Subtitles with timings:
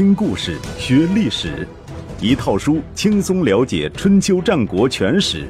[0.00, 1.68] 听故事学历史，
[2.22, 5.46] 一套书轻松了解春秋战国全史。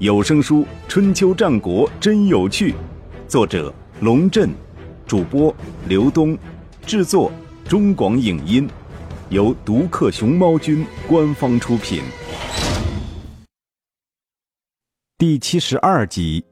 [0.00, 2.72] 有声书《春秋战国真有趣》，
[3.28, 4.50] 作者龙震，
[5.06, 5.54] 主播
[5.86, 6.36] 刘东，
[6.84, 7.30] 制作
[7.68, 8.68] 中广影音，
[9.28, 12.02] 由独克熊猫君官方出品。
[15.16, 16.44] 第七十二集，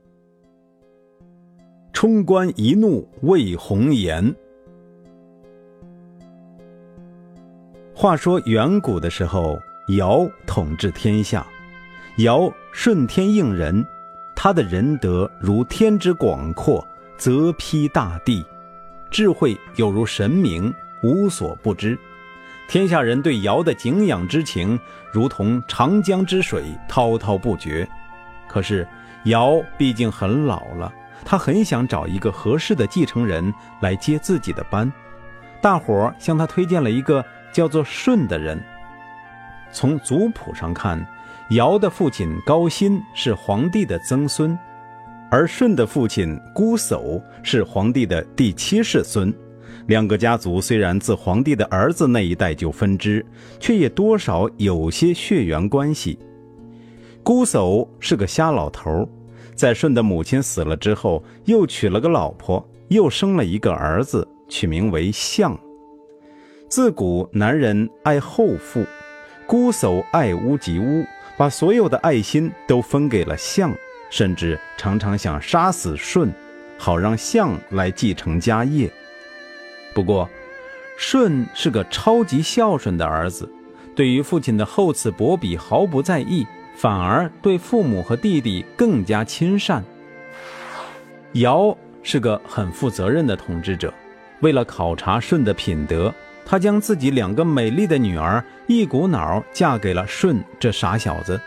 [1.93, 4.33] 冲冠一怒为红颜。
[7.99, 11.47] 话说远古的时候，尧统治天下。
[12.19, 13.83] 尧顺天应人，
[14.35, 16.87] 他的仁德如天之广阔，
[17.17, 18.45] 泽披大地；
[19.11, 20.73] 智慧有如神明，
[21.03, 21.99] 无所不知。
[22.69, 24.79] 天下人对尧的敬仰之情，
[25.11, 27.89] 如同长江之水，滔滔不绝。
[28.47, 28.87] 可是
[29.25, 30.93] 尧毕竟很老了，
[31.25, 34.93] 他很想找一个合适的继承人来接自己的班。
[35.63, 37.25] 大伙儿向他推荐了一个。
[37.57, 38.63] 叫做舜的人，
[39.73, 41.03] 从族谱上看，
[41.53, 44.59] 尧的父亲高辛是皇帝的曾孙，
[45.31, 49.33] 而舜的父亲姑叟是皇帝的第七世孙。
[49.87, 53.25] 两个家族虽然自皇帝的儿子那一代就分支，
[53.59, 56.19] 却也多少有些血缘关系。
[57.23, 59.09] 姑叟是个瞎老头，
[59.55, 65.59] 在舜的母亲死了之后，又娶了个老婆，又生了一个儿子，取名为象。
[66.69, 68.85] 自古男人爱后父，
[69.47, 71.05] 姑叟爱屋及乌，
[71.37, 73.73] 把所有的爱心都分给了象，
[74.11, 76.29] 甚至常常想杀死舜，
[76.77, 78.91] 好让象来继承家业。
[79.95, 80.29] 不过，
[80.99, 83.49] 舜是个超级孝顺的儿子，
[83.95, 86.45] 对于父亲的厚此薄彼毫不在意，
[86.75, 89.85] 反而对父母和弟弟更加亲善。
[91.35, 93.95] 尧是个很负责任的统治者，
[94.41, 96.13] 为了考察舜的品德。
[96.49, 101.39] 他将自己两个美丽的女儿一股脑嫁给了舜这傻小子，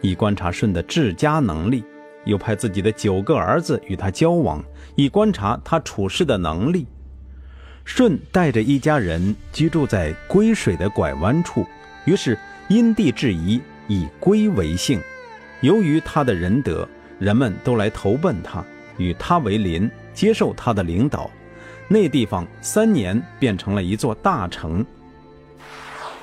[0.00, 1.82] 以观察舜的治家能力；
[2.24, 4.64] 又派自己的九个儿子与他交往，
[4.94, 6.86] 以观察他处事的能力。
[7.84, 11.66] 舜带着一家人居住在归水的拐弯处，
[12.06, 12.36] 于是
[12.68, 14.98] 因地制宜，以龟为姓。
[15.60, 18.64] 由于他的仁德，人们都来投奔他，
[18.96, 21.30] 与他为邻，接受他的领导。
[21.88, 24.84] 那地方三年变成了一座大城。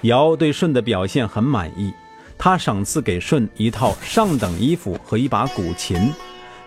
[0.01, 1.91] 尧对舜的表现很满意，
[2.37, 6.13] 他赏赐给舜一套上等衣服和一把古琴，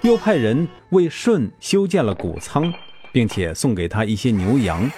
[0.00, 2.72] 又派人为舜修建了谷仓，
[3.12, 4.90] 并且送给他一些牛羊。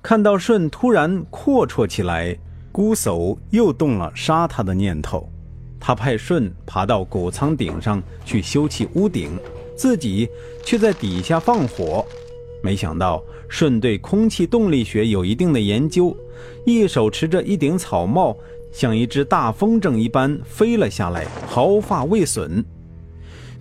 [0.00, 2.36] 看到舜突然阔绰起来，
[2.70, 5.28] 姑叟又动了杀他的念头。
[5.80, 9.36] 他派舜爬到谷仓顶上去修葺屋顶，
[9.76, 10.28] 自己
[10.64, 12.06] 却在底下放火。
[12.62, 16.16] 没想到舜对空气动力学有一定的研究，
[16.64, 18.36] 一手持着一顶草帽，
[18.72, 22.64] 像一只大风筝一般飞了下来，毫发未损。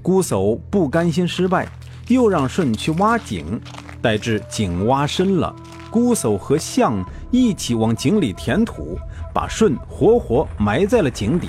[0.02, 1.68] 姑叟不甘心失败，
[2.08, 3.60] 又让舜去挖井。
[4.02, 5.56] 待至井挖深了，
[5.92, 8.98] 姑叟和象一起往井里填土，
[9.34, 11.48] 把舜活活埋在了井底。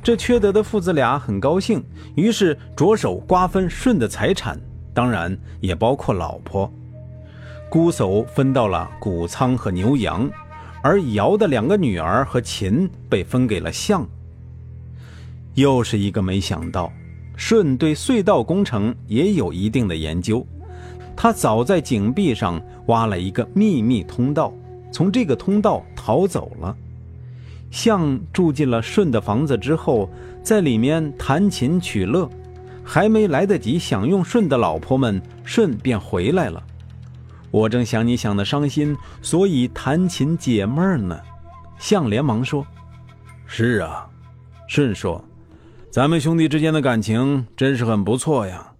[0.00, 1.82] 这缺德的父子俩很高兴，
[2.14, 4.60] 于是着手瓜分舜的财产。
[4.94, 6.72] 当然也包括老婆，
[7.68, 10.30] 姑叟分到了谷仓和牛羊，
[10.82, 14.06] 而尧的两个女儿和秦被分给了象。
[15.54, 16.92] 又是一个没想到，
[17.36, 20.46] 舜对隧道工程也有一定的研究，
[21.16, 24.52] 他早在井壁上挖了一个秘密通道，
[24.92, 26.76] 从这个通道逃走了。
[27.70, 30.08] 象住进了舜的房子之后，
[30.44, 32.30] 在里面弹琴取乐。
[32.84, 36.62] 还没来得及享用舜的老婆们，舜便回来了。
[37.50, 41.18] 我正想你想的伤心，所以弹琴解闷呢。
[41.78, 42.66] 象连忙说
[43.46, 44.06] ：“是啊。”
[44.68, 45.22] 舜说
[45.90, 48.72] ：“咱们兄弟之间的感情真是很不错呀。”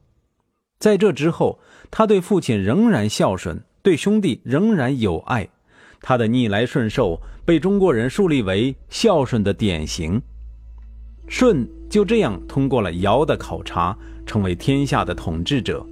[0.78, 1.58] 在这之后，
[1.90, 5.48] 他对父亲仍然孝顺，对兄弟仍然有爱。
[6.00, 10.20] 他的逆来顺受被中国人树立为孝顺的典型。
[11.26, 15.84] 舜就这样通过了尧的考察，成为天下的统治者。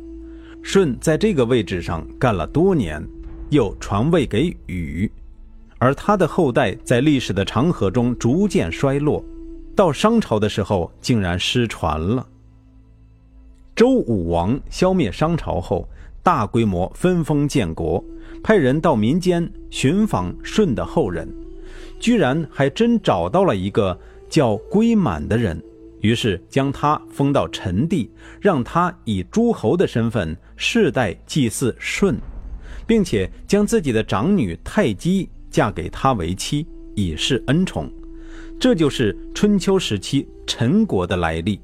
[0.62, 3.04] 舜在这个位置上干了多年，
[3.50, 5.10] 又传位给禹，
[5.78, 9.24] 而他的后代在历史的长河中逐渐衰落，
[9.74, 12.24] 到商朝的时候竟然失传了。
[13.74, 15.88] 周武王消灭商朝后，
[16.22, 18.04] 大规模分封建国，
[18.42, 21.28] 派人到民间寻访舜的后人，
[21.98, 23.98] 居然还真找到了一个。
[24.32, 25.62] 叫归满的人，
[26.00, 32.16] 于是将他封到陈地，让他以诸侯的身份世代祭祀舜，
[32.86, 37.92] 并且将自己的长女太姬嫁给他为妻，以示恩宠。
[38.58, 41.60] 这就是春秋时期陈国的来历。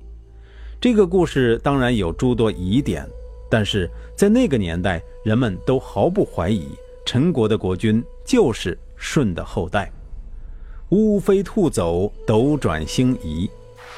[0.78, 3.08] 这个故事当然有诸多疑点，
[3.50, 6.66] 但是在那个年代，人们都毫不怀疑
[7.06, 9.90] 陈国的国君就是舜的后代。
[10.90, 13.48] 乌飞兔走，斗转星移。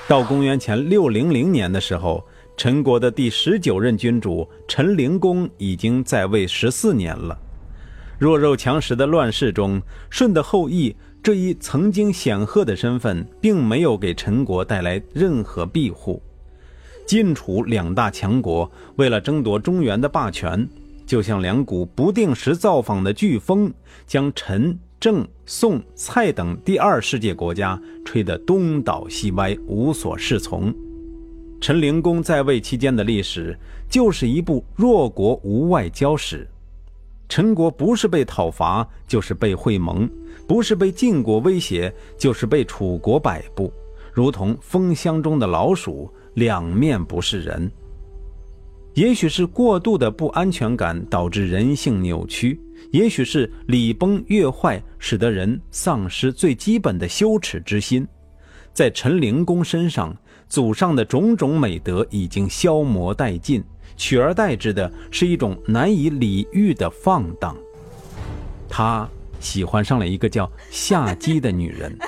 [0.08, 2.24] 到公元前六零零年的时候，
[2.56, 7.38] 陈国的第十九任君主陈灵公已经在位十四年了。
[8.18, 16.20] 弱肉强食的乱世中，舜的后裔这一曾经显赫的身份，并没有给陈国带来任何庇护。
[17.06, 20.68] 晋楚两大强国为了争夺中原的霸权，
[21.06, 23.72] 就像两股不定时造访的飓风，
[24.08, 30.70] 将陈、郑、宋、蔡等第二世界国家吹得东倒西歪，无所适从。
[31.58, 33.58] 陈灵公在位期间的历史，
[33.88, 36.46] 就是一部弱国无外交史。
[37.30, 40.06] 陈国不是被讨伐，就是被会盟；
[40.46, 43.72] 不是被晋国威胁，就是被楚国摆布，
[44.12, 46.12] 如同蜂箱中的老鼠。
[46.34, 47.70] 两面不是人，
[49.00, 52.60] 也许是过度的不安全感导致人性扭曲，
[52.90, 58.06] 也许是礼崩乐坏使得人丧失最基本的羞耻之心。
[58.74, 60.14] 在陈灵公身上，
[60.48, 63.64] 祖上的种种美德已经消磨殆尽，
[63.96, 67.56] 取而代之的是一种难以理喻的放荡。
[68.68, 69.08] 他
[69.40, 71.98] 喜欢上了一个叫夏姬的女人，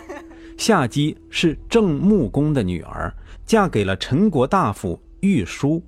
[0.58, 3.10] 夏姬是郑穆公的女儿。
[3.46, 5.82] 嫁给了陈国大夫玉书。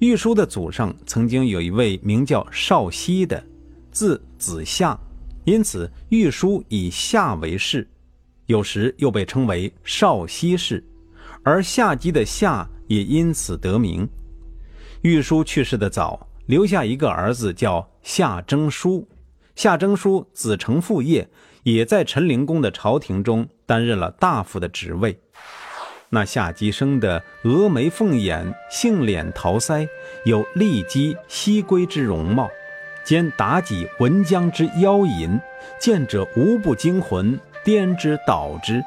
[0.00, 3.44] 玉书的祖上曾经有一位名叫少熙的，
[3.90, 4.96] 字子夏，
[5.44, 7.88] 因此玉书以夏为氏，
[8.46, 10.84] 有时又被称为少熙氏，
[11.42, 14.08] 而夏姬的夏也因此得名。
[15.02, 19.08] 玉书去世的早，留下一个儿子叫夏征舒。
[19.56, 21.28] 夏征舒子承父业，
[21.64, 25.20] 也在陈灵公的朝廷中担任了大夫的职位。
[26.10, 29.86] 那夏姬生的峨眉凤眼，杏脸桃腮，
[30.24, 32.48] 有丽姬西归之容貌，
[33.04, 35.38] 兼妲己文姜之妖淫，
[35.78, 38.82] 见者无不惊魂，颠之倒之。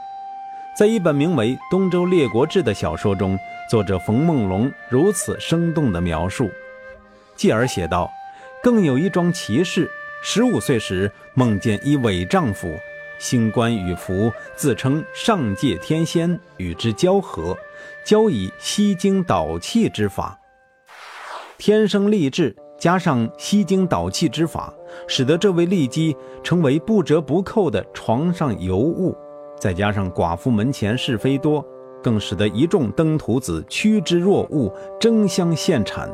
[0.75, 3.37] 在一本名为《东周列国志》的小说中，
[3.69, 6.49] 作者冯梦龙如此生动的描述。
[7.35, 8.11] 继而写道
[8.63, 9.87] ：“更有一桩奇事，
[10.23, 12.75] 十五岁时梦见一伪丈夫。”
[13.21, 17.55] 星官与符自称上界天仙，与之交合，
[18.03, 20.35] 交以吸精导气之法。
[21.59, 24.73] 天生丽质，加上吸精导气之法，
[25.07, 29.15] 使得这位丽姬成为不折不扣的床上尤物。
[29.59, 31.63] 再加上寡妇门前是非多，
[32.01, 36.11] 更使得一众登徒子趋之若鹜，争相献产。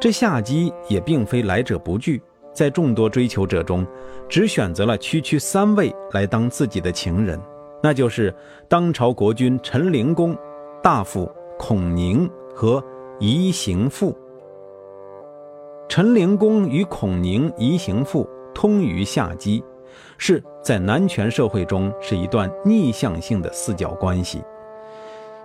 [0.00, 2.22] 这下姬也并非来者不拒。
[2.52, 3.86] 在众多追求者中，
[4.28, 7.40] 只选择了区区三位来当自己的情人，
[7.82, 8.34] 那就是
[8.68, 10.36] 当朝国君陈灵公、
[10.82, 12.82] 大夫孔宁和
[13.18, 14.16] 宜行父。
[15.88, 19.62] 陈灵公与孔宁、宜行父通于下姬，
[20.16, 24.42] 是在男权社会中是一段逆向性的四角关系。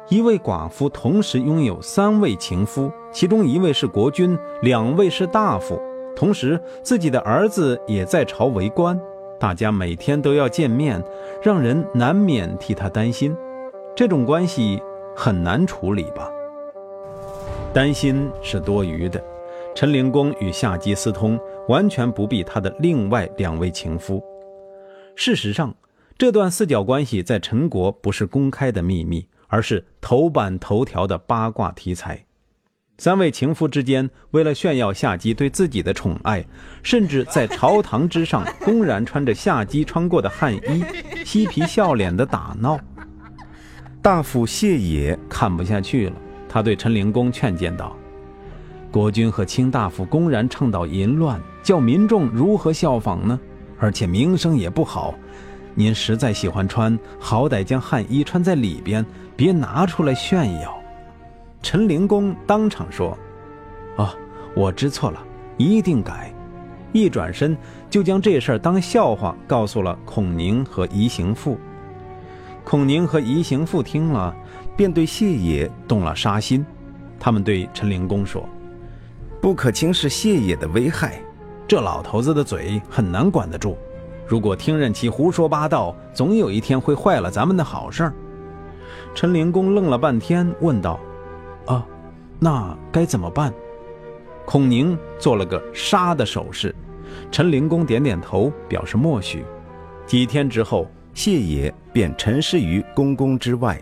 [0.09, 5.81] 一位寡妇同时拥有三位情夫，其中一位是国君，两位是大夫。
[6.17, 8.99] 同时，自己的儿子也在朝为官，
[9.39, 10.99] 大家每天都要见面，
[11.43, 13.37] 让人难免替他担心。
[13.95, 14.81] 这种关系
[15.15, 16.27] 很难处理吧？
[17.71, 19.23] 担心是多余的。
[19.75, 24.19] 陈灵公与夏姬私通，完全不必他的另外两位情夫。
[25.15, 25.71] 事实上，
[26.17, 32.25] 这段四角关系在陈国不是公开的秘密，而是头版头条的八卦题材。
[32.99, 36.43] 三位情夫之间，为了炫耀夏姬对自己的宠爱，
[36.81, 40.83] 甚至在朝堂之上 公然穿着夏姬穿过的汗衣，
[41.23, 42.79] 嬉皮笑脸的打闹。
[44.01, 46.15] 大夫谢野看不下去了，
[46.49, 47.95] 他对陈灵公劝谏道
[48.89, 53.39] ：“国君和卿大夫公然倡导淫乱，叫民众如何效仿呢？
[53.77, 55.13] 而且名声也不好。
[55.75, 60.75] 您实在喜欢穿，好歹将汗衣穿在里边，别拿出来炫耀。”
[61.61, 63.17] 陈灵公当场说
[63.97, 64.09] ：“哦，
[64.55, 65.21] 我知错了，
[65.57, 66.33] 一定改。”
[66.93, 67.55] 一转身
[67.89, 71.57] 就将这事儿当笑话告诉了孔宁和宜行父。
[72.63, 74.33] 孔宁和宜行父听了，
[74.75, 76.65] 便对谢野动了杀心。
[77.19, 78.47] 他们对陈灵公说
[79.41, 81.21] ：“不可轻视谢野的危害，
[81.67, 83.77] 这老头子的嘴很难管得住。
[84.25, 88.13] 如果听任其胡说八道，总有一天会坏了咱们的好事儿。”
[89.13, 90.99] 陈灵公愣了半天，问道。
[92.39, 93.53] 那该怎么办？
[94.45, 96.73] 孔宁做了个杀的手势，
[97.31, 99.43] 陈灵公点点头，表示默许。
[100.05, 103.77] 几天之后，谢野便沉尸于宫宫之外。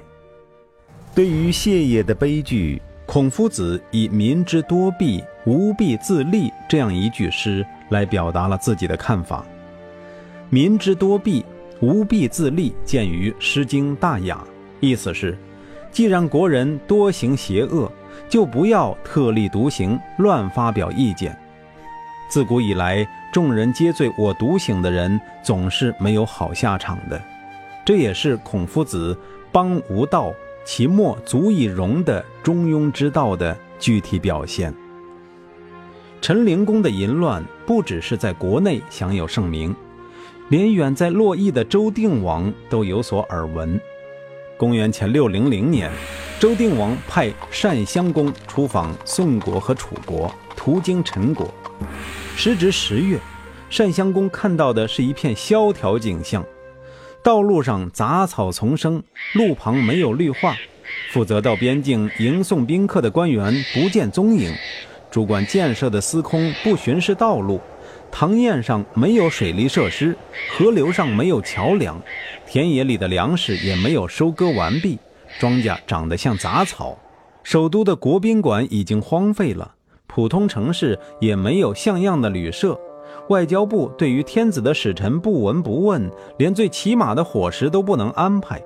[1.14, 9.46] 对于谢野的悲剧，孔夫子以“民之多弊，无弊自立”这样一句诗来表达了自己的看法。
[10.50, 11.46] “民之多弊，
[11.80, 14.44] 无弊自立”见于《诗经·大雅》，
[14.80, 15.38] 意思是，
[15.92, 17.92] 既然国人多行邪恶，
[18.28, 21.38] 就不要特立独行，乱发表意见。
[22.28, 27.22] 自古以来，众人皆醉我独醒的人，总是没有好下场的。
[27.86, 29.18] 这也是孔夫子
[29.54, 30.34] “邦无道，
[30.66, 34.74] 其末足以容”的中庸之道的具体表现。
[36.20, 39.76] 陈灵公的淫乱不只是在国内享有盛名，
[40.50, 43.80] 连远在洛邑的周定王都有所耳闻。
[44.58, 45.92] 公元前六零零年，
[46.40, 47.30] 周定王派
[47.62, 51.54] 单襄公出访宋国和楚国，途经陈国。
[52.38, 53.20] 时值十月，
[53.78, 56.42] 单襄公看到的是一片萧条景象，
[57.22, 60.56] 道路上杂草丛生，路旁没有绿化。
[61.12, 64.54] 负责到边境迎送宾客的官员不见踪影，
[65.12, 67.60] 主管建设的司空不巡视道路，
[68.12, 70.16] 堂堰上没有水利设施，
[70.52, 72.02] 河流上没有桥梁，
[72.46, 74.98] 田野里的粮食也没有收割完毕，
[75.40, 76.98] 庄稼长得像杂草。
[77.44, 79.76] 首都的国宾馆已经荒废了。
[80.08, 82.80] 普通城市也没有像样的旅社，
[83.28, 88.62] 外交部对于天子的使臣不闻不问，连最起码的伙食都不能安排。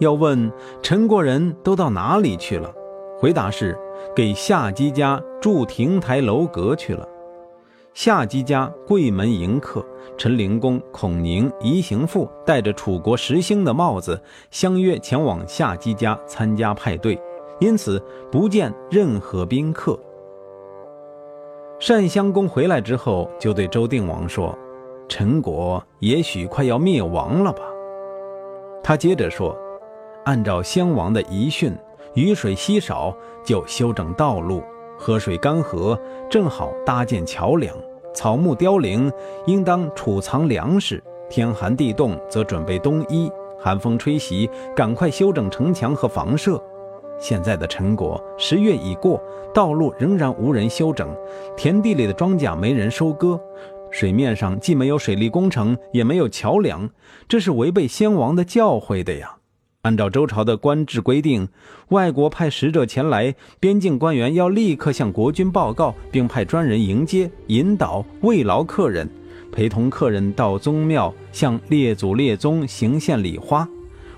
[0.00, 0.50] 要问
[0.82, 2.74] 陈国人都到哪里去了，
[3.16, 3.78] 回答是
[4.14, 7.08] 给夏姬家筑亭台楼阁去了。
[7.96, 9.82] 夏姬家贵门迎客，
[10.18, 17.18] 陈灵公、孔宁、仪行父戴着楚国时兴的帽子，相约前往夏姬家参加派对，
[17.58, 17.98] 因此
[18.30, 19.98] 不见任何宾客。
[21.88, 24.54] 单襄公回来之后，就对周定王说
[25.08, 27.62] ：“陈国也许快要灭亡了吧？”
[28.84, 29.56] 他接着说
[30.26, 31.74] ：“按照襄王的遗训，
[32.12, 34.62] 雨水稀少就修整道路，
[34.98, 35.98] 河水干涸
[36.28, 37.74] 正好搭建桥梁，
[38.16, 39.12] 草木凋零
[39.46, 43.30] 应当储藏粮食，天寒地冻则准备冬衣，
[43.60, 46.60] 寒风吹袭赶快修整城墙和房舍。”
[47.20, 51.14] 现在的陈国，十月已过，道路仍然无人修整，
[51.56, 53.38] 田地里的庄稼没人收割，
[53.90, 56.88] 水面上既没有水利工程，也没有桥梁，
[57.28, 59.35] 这是违背先王的教诲的呀！
[59.86, 61.46] 按照周朝的官制规定，
[61.90, 69.08] 外国派使者前来，边境官员要立刻向国君报告，并派专人迎接、引导、慰劳客人，
[69.52, 73.68] 陪同客人到宗庙向列祖列宗行献礼花。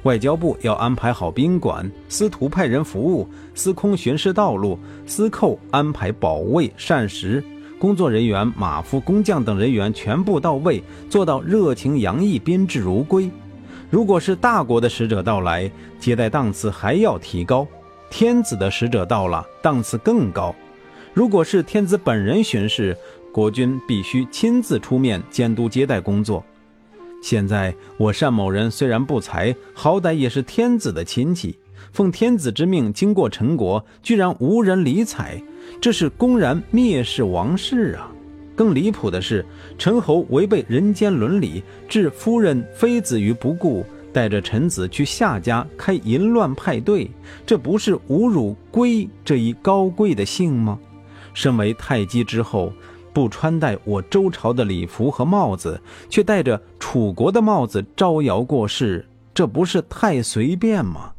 [0.04, 7.44] 外交部要安排好宾馆，司徒派人服务，司空巡视道路，司寇安排保卫膳食，
[7.78, 13.30] 工作人员、马夫、工匠等人员全部到位，做到热情洋溢、宾至如归。
[13.90, 17.66] 如果是大国的使者到来，接待档次还要提高；
[18.11, 20.54] 天子的使者到了，档次更高。
[21.14, 22.97] 如果是天子本人巡视，
[23.33, 26.45] 国君必须亲自出面监督接待工作。
[27.23, 31.59] 现在我单某人虽然不才，好歹也是天子的亲戚，
[31.90, 35.42] 奉天子之命经过陈国，居然无人理睬，
[35.80, 38.12] 这是公然蔑视王室啊！
[38.58, 39.46] 更离谱的是，
[39.78, 47.08] 陈侯违背人间伦理，置夫人妃子于不顾，带着臣子去夏家开淫乱派对，
[47.46, 50.76] 这不是侮辱“龟”这一高贵的姓吗？
[51.32, 52.72] 身为太姬之后。
[53.10, 61.12] 不穿戴我周朝的礼服和帽子，却戴着楚国的帽子招摇过市，这不是太随便吗？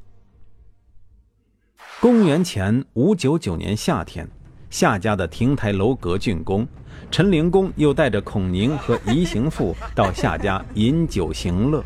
[1.99, 4.29] 公元前五九九年夏天，
[4.69, 6.67] 夏家的亭台楼阁竣工，
[7.11, 11.83] 陈灵公又带着孔宁和仪行父到夏家饮酒行乐。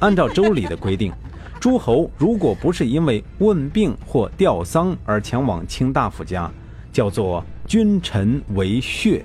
[0.00, 1.12] 按照周礼的规定，
[1.60, 6.50] 诸侯如果不是因为问病或吊丧而前往卿大夫家，
[6.92, 7.44] 叫做。
[7.66, 9.24] 君臣为血，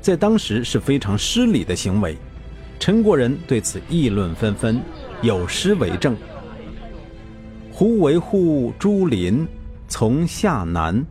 [0.00, 2.16] 在当时是非常失礼的行为。
[2.80, 4.80] 陈国人对此议论纷纷，
[5.20, 6.16] 有诗为证
[7.70, 9.46] ：“胡维护朱林，
[9.86, 11.04] 从夏南；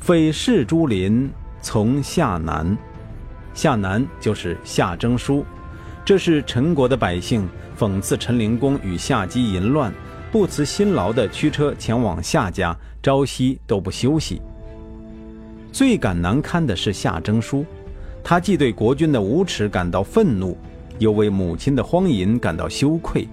[0.00, 1.30] 匪视朱林，
[1.60, 2.76] 从夏南。
[3.52, 5.44] 夏南就是夏征舒，
[6.06, 7.46] 这是陈国的百姓
[7.78, 9.92] 讽刺陈灵公与夏姬淫乱，
[10.32, 14.40] 不辞辛劳的驱车前往夏家，朝夕都不休息。”
[15.70, 17.66] 最感难堪的是夏征舒，
[18.24, 20.56] 他既对国君的无耻感到愤怒，
[20.98, 23.28] 又为母亲的荒淫感到羞愧，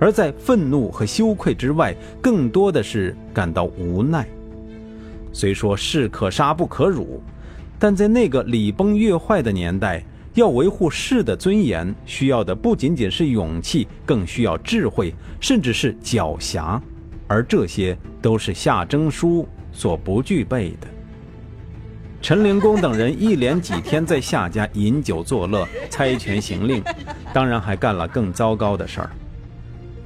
[0.00, 4.28] 而在愤怒和羞愧之外，更多的是感到无奈。
[5.32, 7.22] 虽说士可杀不可辱，
[7.78, 10.02] 但在那个礼崩乐坏的年代，
[10.34, 16.80] 要维护士的尊严，需要的不仅仅是勇气，更需要智慧，甚至是狡黠，
[17.26, 20.88] 而这些都是夏征舒所不具备的。
[22.20, 26.82] 陈灵公等人一连几天在夏家饮酒作乐、猜拳行令，
[27.32, 29.10] 当然还干了更糟糕的事儿。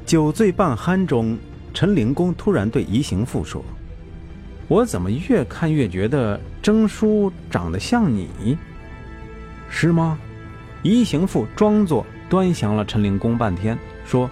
[0.04, 1.38] 酒醉半酣中，
[1.72, 3.64] 陈灵公突然对宜行父说
[4.72, 8.56] ：“我怎么越看越觉得征叔长得像你？
[9.68, 10.18] 是吗？”
[10.82, 14.30] 一行父装作端详了陈灵公半天，说：“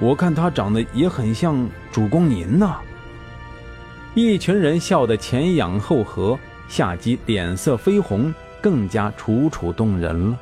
[0.00, 1.56] 我看他长得也很像
[1.92, 2.80] 主公您呐。”
[4.14, 6.36] 一群人笑得前仰后合。
[6.68, 10.38] 夏姬脸色绯红，更加楚楚动人了。